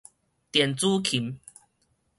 [0.51, 1.37] 電子琴